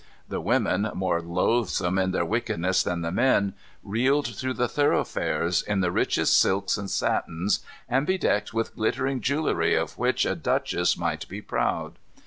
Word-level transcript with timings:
The 0.29 0.41
women, 0.41 0.89
more 0.95 1.21
loathsome 1.21 1.99
in 1.99 2.09
their 2.09 2.25
wickedness 2.25 2.81
than 2.81 3.01
the 3.01 3.11
men, 3.11 3.53
reeled 3.83 4.25
through 4.35 4.55
the 4.55 4.67
thoroughfares, 4.67 5.61
in 5.61 5.81
the 5.81 5.91
richest 5.91 6.39
silks 6.39 6.75
and 6.75 6.89
satins, 6.89 7.59
and 7.87 8.07
bedecked 8.07 8.51
with 8.51 8.75
glittering 8.75 9.21
jewelry 9.21 9.75
of 9.75 9.99
which 9.99 10.25
a 10.25 10.33
duchess 10.33 10.97
might 10.97 11.27
be 11.27 11.39
proud. 11.39 11.99